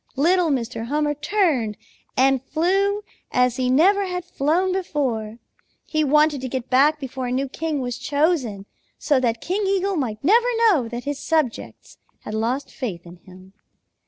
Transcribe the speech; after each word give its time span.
Little 0.15 0.49
Mr. 0.49 0.87
Hummer 0.87 1.13
turned 1.13 1.77
and 2.17 2.41
flew 2.41 3.03
as 3.31 3.57
he 3.57 3.69
never 3.69 4.07
had 4.07 4.25
flown 4.25 4.73
before. 4.73 5.37
He 5.85 6.03
wanted 6.03 6.41
to 6.41 6.49
get 6.49 6.71
back 6.71 6.99
before 6.99 7.27
a 7.27 7.31
new 7.31 7.47
king 7.47 7.81
was 7.81 7.99
chosen, 7.99 8.65
so 8.97 9.19
that 9.19 9.41
King 9.41 9.63
Eagle 9.67 9.97
might 9.97 10.23
never 10.23 10.47
know 10.57 10.87
that 10.87 11.03
his 11.03 11.19
subjects 11.19 11.99
had 12.21 12.33
lost 12.33 12.71
faith 12.71 13.05
in 13.05 13.17
him. 13.17 13.53